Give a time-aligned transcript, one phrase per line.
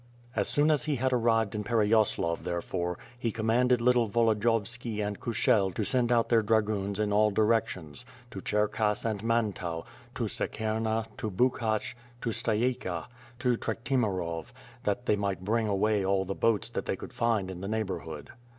[0.35, 5.19] As soon as he had arrived in Pereyaslav, threfore, he com manded little Volodiyovski and
[5.19, 9.85] Kushel to send out their dragoons in all directions; to (^herkass and Mantow,
[10.15, 13.05] to Hye kerna, to Buchach, to Stayeiki,
[13.37, 14.47] to Trechtimirov,
[14.85, 18.29] that they might bring away all the boats that they could find in the neighborhod.